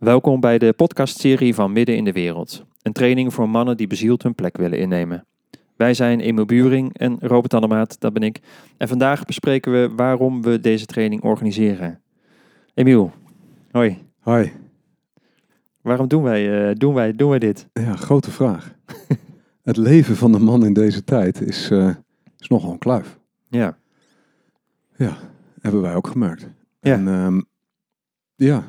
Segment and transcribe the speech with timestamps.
[0.00, 2.64] Welkom bij de podcastserie van Midden in de Wereld.
[2.82, 5.26] Een training voor mannen die bezield hun plek willen innemen.
[5.76, 8.40] Wij zijn Emo Buring en Robert Annemaat, dat ben ik.
[8.76, 12.00] En vandaag bespreken we waarom we deze training organiseren.
[12.74, 13.12] Emiel,
[13.70, 13.98] hoi.
[14.18, 14.52] Hoi.
[15.80, 17.68] Waarom doen wij, eh, doen wij, doen wij dit?
[17.72, 18.74] Ja, grote vraag.
[19.62, 21.94] het leven van de man in deze tijd is, eh,
[22.38, 23.18] is nogal een kluif.
[23.48, 23.76] Ja,
[25.60, 26.46] Hebben wij ook gemerkt.
[26.80, 26.92] Ja.
[26.92, 27.40] En ehm,
[28.34, 28.64] ja,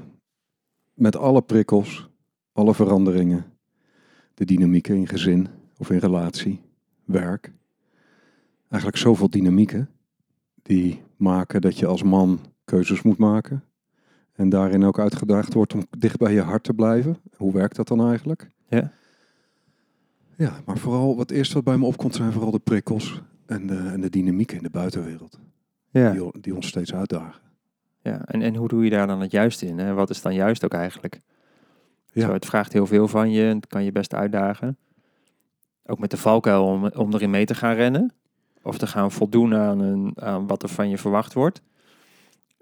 [1.02, 2.10] met alle prikkels,
[2.52, 3.46] alle veranderingen,
[4.34, 5.48] de dynamieken in gezin
[5.78, 6.62] of in relatie,
[7.06, 7.54] werk.
[8.68, 9.90] Eigenlijk zoveel dynamieken
[10.62, 13.64] die maken dat je als man keuzes moet maken.
[14.32, 17.18] En daarin ook uitgedaagd wordt om dicht bij je hart te blijven.
[17.36, 18.48] Hoe werkt dat dan eigenlijk?
[18.68, 18.92] Ja.
[20.38, 23.78] Ja, maar vooral wat eerst wat bij me opkomt zijn vooral de prikkels en de,
[23.78, 25.40] en de dynamieken in de buitenwereld.
[25.90, 26.12] ja.
[26.12, 27.51] Die, die ons steeds uitdagen.
[28.02, 28.26] Ja.
[28.26, 29.96] En, en hoe doe je daar dan het juiste in?
[29.96, 31.22] Wat is dan juist ook eigenlijk?
[32.12, 32.26] Ja.
[32.26, 34.78] Zo, het vraagt heel veel van je en het kan je best uitdagen.
[35.86, 38.14] Ook met de valkuil om, om erin mee te gaan rennen.
[38.62, 41.62] Of te gaan voldoen aan, een, aan wat er van je verwacht wordt.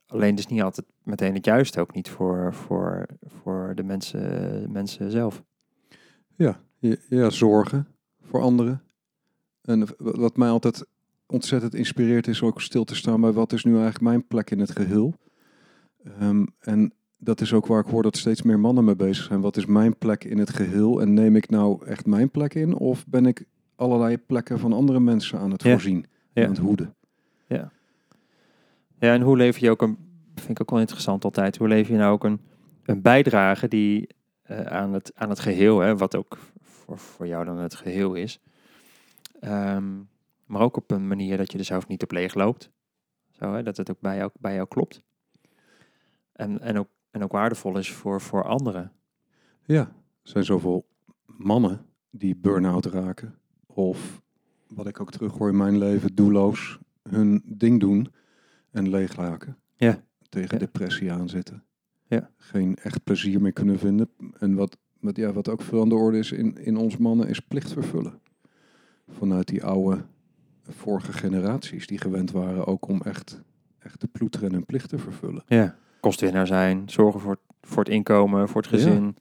[0.07, 5.11] Alleen dus niet altijd meteen het juiste, ook niet voor, voor, voor de mensen, mensen
[5.11, 5.43] zelf.
[6.35, 6.59] Ja,
[7.09, 7.87] ja, zorgen
[8.21, 8.81] voor anderen.
[9.61, 10.85] En wat mij altijd
[11.25, 14.59] ontzettend inspireert is ook stil te staan bij wat is nu eigenlijk mijn plek in
[14.59, 15.13] het geheel.
[16.19, 19.41] Ehm, en dat is ook waar ik hoor dat steeds meer mannen mee bezig zijn.
[19.41, 21.01] Wat is mijn plek in het geheel?
[21.01, 22.73] En neem ik nou echt mijn plek in?
[22.75, 25.71] Of ben ik allerlei plekken van andere mensen aan het Ja.
[25.71, 26.05] voorzien?
[26.33, 26.43] Ja.
[26.43, 26.93] Aan het hoeden?
[28.99, 29.97] Ja, en hoe lever je ook een,
[30.35, 32.39] vind ik ook wel interessant altijd, hoe lever je nou ook een,
[32.85, 34.09] een bijdrage die
[34.41, 38.13] eh, aan, het, aan het geheel, hè, wat ook voor, voor jou dan het geheel
[38.13, 38.39] is.
[39.39, 39.83] Ehm,
[40.45, 42.69] maar ook op een manier dat je er zelf niet op leeg loopt.
[43.31, 45.01] Zo, hè, dat het ook bij jou, bij jou klopt.
[46.39, 48.91] En, en, ook, en ook waardevol is voor, voor anderen.
[49.65, 50.85] Ja, er zijn zoveel
[51.25, 53.35] mannen die burn-out raken.
[53.65, 54.21] Of
[54.67, 56.79] wat ik ook terughoor in mijn leven, doelloos
[57.09, 58.07] hun ding doen
[58.71, 59.57] en leeg raken.
[59.75, 60.03] Ja.
[60.29, 60.65] Tegen Ja.
[60.65, 61.63] depressie aanzitten.
[62.07, 62.29] Ja.
[62.37, 64.09] Geen echt plezier meer kunnen vinden.
[64.37, 67.27] En wat, wat, ja, wat ook veel aan de orde is in, in ons mannen,
[67.27, 68.19] is plicht vervullen.
[69.07, 70.01] Vanuit die oude
[70.63, 73.41] vorige generaties die gewend waren ook om echt,
[73.79, 75.43] echt te ploeteren en hun plicht te vervullen.
[75.47, 75.77] Ja.
[75.99, 78.77] Kostwinnaar zijn, zorgen voor, het- voor het inkomen, voor het Ja.
[78.77, 79.15] gezin.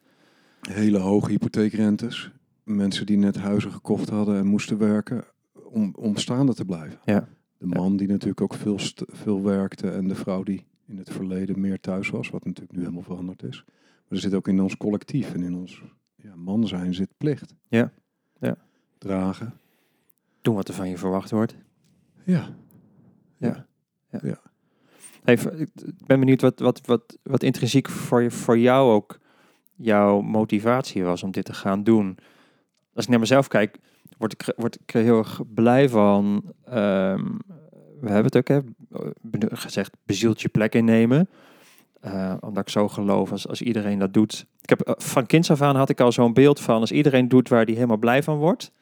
[0.71, 2.31] hele hoge hypotheekrentes.
[2.65, 5.25] Mensen die net huizen gekocht hadden en moesten werken
[5.71, 6.99] om, om staande te blijven.
[7.05, 7.29] Ja.
[7.59, 11.61] De man die natuurlijk ook veel, veel werkte en de vrouw die in het verleden
[11.61, 13.65] meer thuis was, wat natuurlijk nu helemaal veranderd is.
[13.67, 15.83] Maar er zit ook in ons collectief en in ons
[16.17, 17.55] ja, man zijn zit plicht.
[17.69, 17.93] Ja.
[18.41, 18.57] Ja.
[18.99, 19.53] Dragen.
[20.41, 21.57] Doen wat er van je verwacht wordt.
[22.25, 22.49] Ja.
[23.37, 23.67] Ja.
[24.11, 24.19] ja.
[24.23, 24.41] Ja.
[25.37, 29.19] V- ik ben benieuwd wat, wat, wat, wat intrinsiek voor, je, voor jou ook
[29.75, 32.19] jouw motivatie was om dit te gaan doen.
[32.95, 33.79] Als ik naar mezelf kijk,
[34.19, 36.53] word ik, word ik er heel erg blij van.
[36.65, 37.25] ehm,
[38.01, 38.61] we hebben het ook hè,
[39.57, 41.29] gezegd, bezield je plek innemen.
[42.01, 44.47] Eh, omdat ik zo geloof, als, als iedereen dat doet.
[44.61, 47.29] Ik heb, eh, van kinds af aan had ik al zo'n beeld van, als iedereen
[47.29, 48.73] doet waar die helemaal blij van wordt.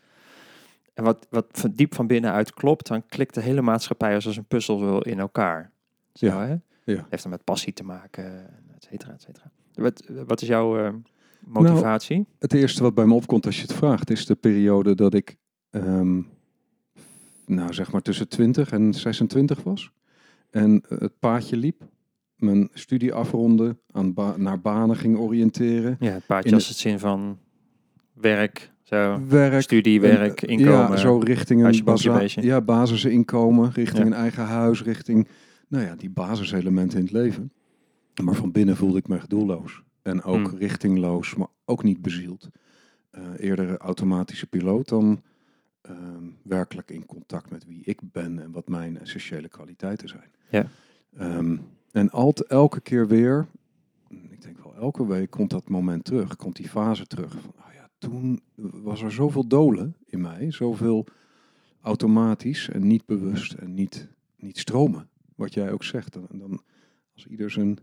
[0.94, 4.44] En wat, wat van diep van binnenuit klopt, dan klikt de hele maatschappij als, een
[4.44, 5.72] puzzel in elkaar.
[6.18, 6.46] Zo, Ja.
[6.46, 6.56] hè?
[6.92, 7.06] Ja.
[7.10, 8.46] Heeft dan met passie te maken,
[8.76, 9.50] et cetera, et cetera.
[9.74, 10.92] Wat, wat is jouw eh,
[11.46, 12.26] motivatie?
[12.38, 15.36] Het eerste wat bij me opkomt als je het vraagt, is de periode dat ik,
[15.70, 16.20] ehm,
[17.46, 19.90] nou zeg maar tussen 20 en 26 was.
[20.50, 21.82] En eh, het paadje liep.
[22.36, 25.96] Mijn studie afronde, aan ba- naar banen ging oriënteren.
[26.00, 27.38] ja, het paadje in als het zin van
[28.12, 29.62] werk, zo, Werk.
[29.62, 30.90] studie, werk, eh, inkomen.
[30.90, 32.42] Ja, zo richting een beestje.
[32.42, 34.06] ja, basisinkomen, richting Ja.
[34.06, 35.28] een eigen huis, richting
[35.68, 37.52] nou ja, die basiselementen in het leven.
[38.24, 39.82] Maar van binnen voelde ik me echt doelloos.
[40.02, 40.58] En ook Hmm.
[40.58, 42.48] richtingloos, maar ook niet bezield.
[43.10, 45.22] Eh, eerder automatische piloot dan
[45.82, 50.30] ehm, werkelijk in contact met wie ik ben en wat mijn essentiële kwaliteiten zijn.
[50.50, 50.66] Ja.
[51.16, 51.56] Ehm,
[51.92, 53.46] en altijd, elke keer weer,
[54.08, 57.32] ik denk wel elke week, komt dat moment terug, komt die fase terug.
[57.32, 61.06] Van, oh ja, toen was er zoveel dolen in mij, zoveel
[61.80, 65.08] automatisch en niet bewust en niet, niet stromen.
[65.36, 66.12] Wat jij ook zegt.
[66.12, 66.62] Dan, dan
[67.14, 67.78] als ieder zijn,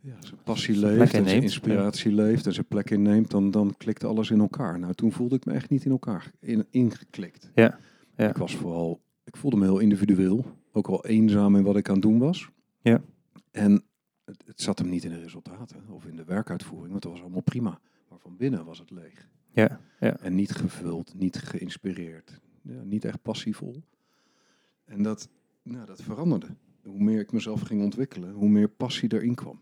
[0.00, 3.74] ja, zijn passie Zijn leeft en zijn inspiratie leeft en zijn plek inneemt, dan, dan
[3.76, 4.78] klikt alles in elkaar.
[4.78, 7.50] Nou, toen voelde ik me echt niet in elkaar in, ingeklikt.
[7.54, 7.78] Ja,
[8.16, 8.28] ja.
[8.28, 11.94] Ik was vooral, ik voelde me heel individueel, ook wel eenzaam in wat ik aan
[11.94, 12.50] het doen was.
[12.80, 13.02] Ja.
[13.50, 13.82] En
[14.24, 17.22] het, het zat hem niet in de resultaten of in de werkuitvoering, want het was
[17.22, 17.80] allemaal prima.
[18.08, 19.28] Maar van binnen was het leeg.
[19.52, 20.16] Ja, ja.
[20.16, 23.82] En niet gevuld, niet geïnspireerd, ja, niet echt passievol.
[24.84, 25.28] En dat,
[25.62, 26.46] nou, dat veranderde.
[26.82, 29.60] Hoe meer ik mezelf ging ontwikkelen, hoe meer passie erin kwam.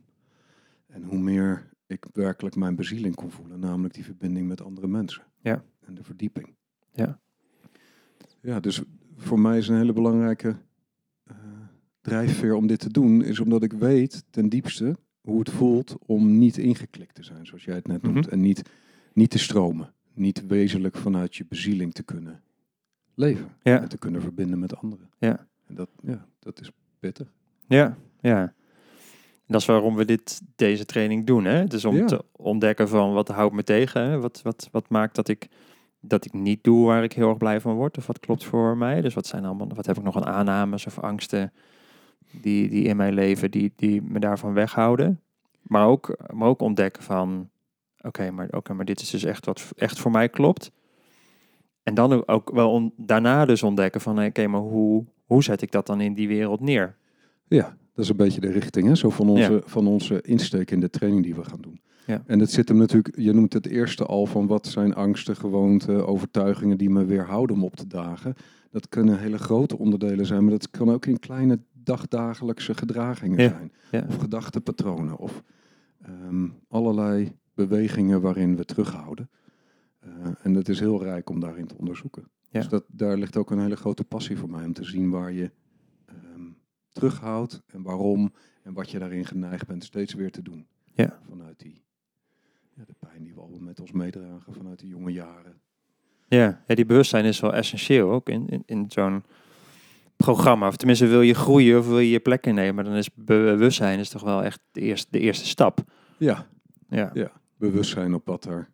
[0.87, 3.61] En hoe meer ik werkelijk mijn bezieling kon voelen.
[3.61, 5.23] Namelijk die verbinding met andere mensen.
[5.41, 5.65] Ja.
[5.81, 6.55] En de verdieping.
[6.93, 7.21] Ja.
[8.41, 8.83] Ja, dus
[9.17, 10.57] voor mij is een hele belangrijke
[11.25, 11.37] eh,
[12.01, 13.23] drijfveer om dit te doen.
[13.23, 17.47] Is omdat ik weet ten diepste hoe het voelt om niet ingeklikt te zijn.
[17.47, 18.25] Zoals jij het net noemt.
[18.25, 18.31] Mhm.
[18.31, 18.63] En niet,
[19.13, 19.93] niet te stromen.
[20.15, 22.43] Niet wezenlijk vanuit je bezieling te kunnen
[23.15, 23.49] leven.
[23.63, 23.81] Ja.
[23.83, 25.11] En te kunnen verbinden met anderen.
[25.19, 25.48] Ja.
[25.69, 27.33] En dat, ja, dat is pittig.
[27.67, 28.53] Ja, ja.
[29.47, 31.45] Dat is waarom we dit, deze training doen.
[31.45, 31.65] Hè?
[31.65, 32.05] Dus om Ja.
[32.07, 34.03] te ontdekken van wat houdt me tegen.
[34.03, 34.21] Hè?
[34.21, 35.49] Wat, wat, wat maakt dat ik,
[36.01, 37.99] dat ik niet doe waar ik heel erg blij van word.
[37.99, 39.01] Of wat klopt voor mij.
[39.01, 41.53] Dus wat zijn allemaal, wat heb ik nog aan aannames of angsten
[42.31, 45.21] die, die in mijn leven die, die me daarvan weghouden.
[45.63, 47.51] Maar ook, maar ook ontdekken van
[48.01, 50.71] oké, maar, oké, maar dit is dus echt wat echt voor mij klopt.
[51.89, 55.87] En dan ook wel daarna dus ontdekken van oké, maar hoe, hoe zet ik dat
[55.87, 56.97] dan in die wereld neer?
[57.47, 58.95] Ja, dat is een beetje de richting hè?
[58.95, 61.81] Zo van, onze, van onze insteek in de training die we gaan doen.
[62.07, 62.23] Ja.
[62.27, 66.07] En het zit hem natuurlijk, je noemt het eerste al van wat zijn angsten, gewoonten,
[66.07, 68.35] overtuigingen die me weerhouden om op te dagen.
[68.71, 73.49] Dat kunnen hele grote onderdelen zijn, maar dat kan ook in kleine dagdagelijkse gedragingen Ja.
[73.49, 73.73] zijn.
[73.91, 74.05] Ja.
[74.09, 75.43] Of gedachtepatronen of
[76.03, 79.29] ehm, allerlei bewegingen waarin we terughouden.
[79.99, 80.11] Eh,
[80.43, 82.29] en het is heel rijk om daarin te onderzoeken.
[82.51, 82.61] Ja.
[82.61, 85.33] Dus dat, daar ligt ook een hele grote passie voor mij om te zien waar
[85.33, 85.51] je
[86.07, 86.47] ehm,
[86.89, 90.67] terughoudt en waarom en wat je daarin geneigd bent steeds weer te doen.
[90.95, 91.19] Ja.
[91.29, 91.85] Vanuit die
[92.75, 95.61] ja, de pijn die we allemaal met ons meedragen vanuit die jonge jaren.
[96.29, 99.23] Ja, ja die bewustzijn is wel essentieel ook in, in, in zo'n
[100.17, 100.67] programma.
[100.67, 104.09] Of tenminste, wil je groeien of wil je je plek innemen, dan is bewustzijn is
[104.09, 105.81] toch wel echt de eerste, de eerste stap.
[106.17, 106.47] Ja,
[106.89, 107.11] Ja.
[107.15, 107.33] Ja.
[107.57, 108.69] bewustzijn op wat er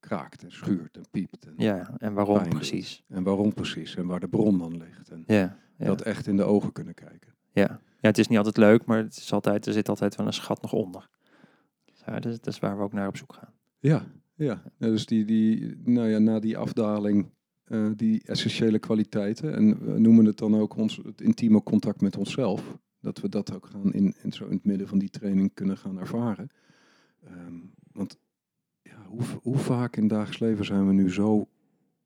[0.00, 1.46] kraakt en schuurt en piept.
[1.46, 3.04] En, ja, en waarom precies?
[3.08, 5.10] en waarom precies en waar de bron dan ligt.
[5.10, 7.34] En Ja, ja, dat echt in de ogen kunnen kijken.
[7.52, 7.80] ja.
[8.00, 10.32] ja, het is niet altijd leuk, maar het is altijd, er zit altijd wel een
[10.32, 11.08] schat nog onder.
[12.06, 13.52] Ja, dat, is, dat is waar we ook naar op zoek gaan.
[13.78, 14.04] Ja,
[14.34, 14.62] ja.
[14.78, 17.30] Ja, dus die, die, nou ja, na die afdaling,
[17.64, 19.54] eh, die essentiële kwaliteiten.
[19.54, 22.78] En we noemen het dan ook ons, het intieme contact met onszelf.
[23.00, 25.76] Dat we dat ook gaan in, in, zo in het midden van die training kunnen
[25.76, 26.50] gaan ervaren.
[27.24, 27.54] Ehm,
[27.92, 28.18] want
[29.10, 31.48] hoe, hoe vaak in het dagelijks leven zijn we nu zo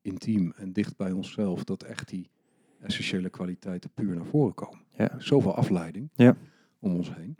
[0.01, 2.29] intiem en dicht bij onszelf dat echt die
[2.79, 4.79] essentiële kwaliteiten puur naar voren komen.
[4.97, 5.09] Ja.
[5.17, 6.35] Zoveel afleiding Ja.
[6.79, 7.37] om ons heen.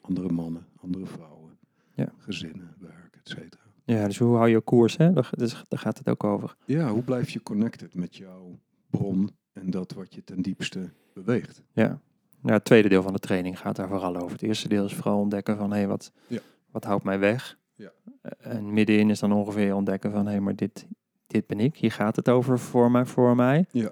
[0.00, 1.58] Andere mannen, andere vrouwen,
[1.94, 2.12] Ja.
[2.18, 3.62] gezinnen, werk, et cetera.
[3.84, 5.12] Ja, dus hoe hou je koers, hè?
[5.12, 6.56] Daar, dus, daar gaat het ook over.
[6.64, 8.58] Ja, hoe blijf je connected met jouw
[8.90, 11.62] bron en dat wat je ten diepste beweegt?
[11.72, 12.00] Ja.
[12.40, 14.32] Nou, het tweede deel van de training gaat daar vooral over.
[14.32, 16.38] Het eerste deel is vooral ontdekken van, hé, hey, wat, Ja.
[16.70, 17.58] wat houdt mij weg?
[17.82, 17.92] Ja.
[18.38, 20.86] En middenin is dan ongeveer ontdekken van, hé, hey, maar dit,
[21.26, 21.76] dit ben ik.
[21.76, 23.66] Hier gaat het over voor mij, voor mij.
[23.70, 23.90] Ja.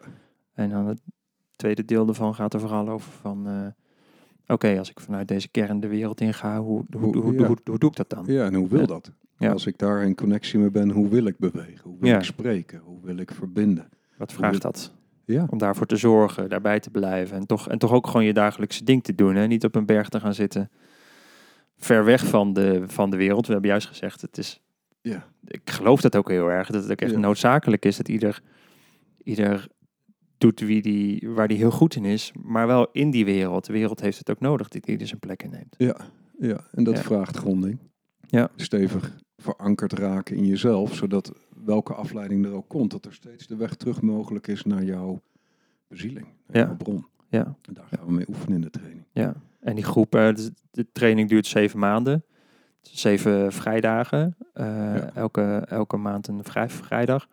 [0.53, 1.01] En dan het
[1.57, 3.67] tweede deel ervan gaat er vooral over van, eh,
[4.55, 7.47] oké, als ik vanuit deze kern de wereld inga, hoe, hoe, hoe, hoe, Ja.
[7.47, 8.25] hoe, hoe doe ik dat dan?
[8.27, 9.13] Ja, en hoe wil dat?
[9.39, 9.53] Ja.
[9.53, 11.91] Als ik daar in connectie mee ben, hoe wil ik bewegen?
[11.91, 12.17] Hoe wil Ja.
[12.17, 12.81] ik spreken?
[12.85, 13.89] Hoe wil ik verbinden?
[14.17, 14.93] Wat vraagt dat?
[15.25, 17.37] Ja, Om daarvoor te zorgen, daarbij te blijven.
[17.37, 19.35] En toch, en toch ook gewoon je dagelijkse ding te doen.
[19.35, 19.47] Hè?
[19.47, 20.71] Niet op een berg te gaan zitten.
[21.83, 23.47] Ver weg van de, van de wereld.
[23.47, 24.61] We hebben juist gezegd, het is,
[25.01, 26.71] ja, ik geloof dat ook heel erg.
[26.71, 27.19] Dat het ook echt Ja.
[27.19, 28.43] noodzakelijk is dat ieder,
[29.23, 29.69] ieder
[30.39, 32.33] doet wie die, waar die heel goed in is.
[32.43, 33.67] Maar wel in die wereld.
[33.67, 35.75] De wereld heeft het ook nodig dat ieder zijn plek inneemt.
[35.79, 35.97] ja,
[36.39, 36.61] ja.
[36.73, 37.03] En dat Ja.
[37.03, 37.79] vraagt gronding.
[38.27, 38.51] Ja.
[38.57, 41.33] Stevig verankerd raken in jezelf, zodat
[41.65, 45.21] welke afleiding er ook komt, dat er steeds de weg terug mogelijk is naar jouw
[45.89, 46.67] bezieling, naar Ja.
[46.67, 47.07] jouw bron.
[47.31, 49.05] Ja, En daar gaan we mee oefenen in de training.
[49.13, 49.35] ja.
[49.61, 52.25] En die groep, dus de training duurt zeven maanden.
[52.81, 54.37] Zeven vrijdagen.
[54.53, 55.11] eh, Ja.
[55.15, 57.29] elke, elke maand een vrij, vrijdag.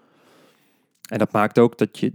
[1.10, 2.14] En dat maakt ook dat je,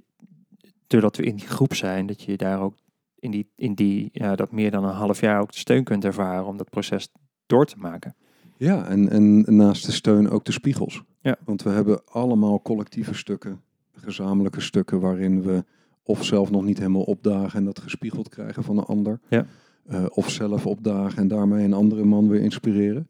[0.86, 2.74] doordat we in die groep zijn, dat je daar ook
[3.18, 6.04] in die, in die ja, dat meer dan een half jaar ook de steun kunt
[6.04, 7.08] ervaren om dat proces
[7.46, 8.14] door te maken.
[8.56, 11.02] Ja, en, en naast de steun ook de spiegels.
[11.20, 11.36] Ja.
[11.44, 13.60] Want we hebben allemaal collectieve stukken,
[13.92, 15.64] gezamenlijke stukken, waarin we
[16.02, 19.20] of zelf nog niet helemaal opdagen en dat gespiegeld krijgen van een ander.
[19.28, 19.46] Ja.
[19.86, 23.08] Eh, of zelf opdagen en daarmee een andere man weer inspireren.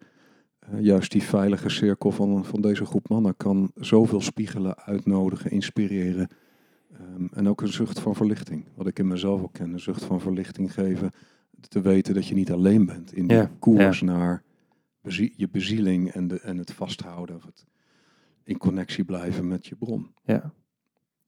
[0.59, 6.29] Eh, juist die veilige cirkel van, van deze groep mannen kan zoveel spiegelen, uitnodigen, inspireren.
[6.93, 8.65] Ehm, en ook een zucht van verlichting.
[8.75, 11.11] Wat ik in mezelf ook ken, een zucht van verlichting geven.
[11.69, 14.43] Te weten dat je niet alleen bent in die Ja, koers naar
[15.01, 17.37] bezie- je bezieling en, de, en het vasthouden.
[17.37, 17.65] Of het
[18.45, 20.11] in connectie blijven met je bron.
[20.25, 20.53] Ja,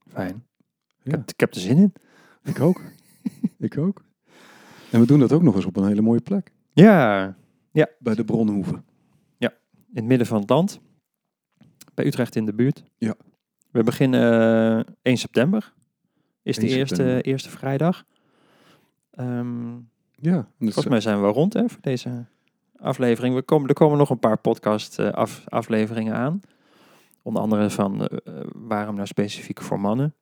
[0.08, 0.44] fijn.
[1.04, 1.18] Ik, Ja.
[1.18, 1.92] heb, ik heb er zin in.
[2.44, 2.80] Ik ook.
[3.58, 4.02] ik ook.
[4.90, 6.52] En we doen dat ook nog eens op een hele mooie plek.
[6.72, 7.36] Ja,
[7.98, 8.84] Bij de Bronhoeven.
[9.38, 10.80] in het midden van het land.
[11.94, 12.84] Bij Utrecht in de buurt.
[12.98, 13.14] Ja.
[13.70, 14.20] We beginnen
[14.86, 15.72] eh, 1 september.
[16.42, 17.24] Is de 1 eerste, september.
[17.24, 18.04] eerste vrijdag.
[19.10, 19.72] Ehm,
[20.16, 20.34] Ja.
[20.36, 22.24] dat volgens mij zijn we rond hè, voor deze...
[22.76, 23.34] aflevering.
[23.34, 26.40] We komen, er komen nog een paar podcast eh, af, afleveringen aan.
[27.22, 30.14] Onder andere van eh, eh, waarom nou specifiek voor mannen.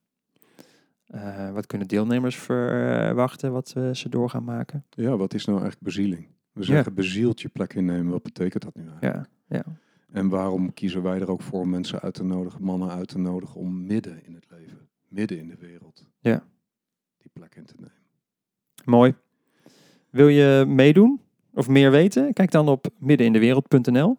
[1.12, 4.84] Eh, wat kunnen deelnemers verwachten wat eh, ze door gaan maken?
[4.90, 6.28] Ja, wat is nou eigenlijk bezieling?
[6.52, 8.12] We zeggen bezield je plek innemen.
[8.12, 9.28] Wat betekent dat nu eigenlijk?
[9.48, 9.64] Ja, ja.
[10.12, 13.60] En waarom kiezen wij er ook voor mensen uit te nodigen, mannen uit te nodigen
[13.60, 16.44] om midden in het leven, midden in de wereld, Ja.
[17.18, 17.92] die plek in te nemen?
[18.84, 19.14] Mooi.
[20.10, 21.20] Wil je meedoen
[21.54, 22.32] of meer weten?
[22.32, 24.18] Kijk dan op middenindewereld.nl.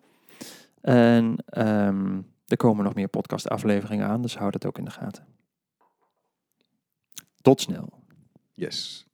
[0.82, 4.92] En ehm, er komen nog meer podcast afleveringen aan, dus hou dat ook in de
[4.92, 5.26] gaten.
[7.44, 7.90] Tot snel.
[8.56, 9.06] Yes.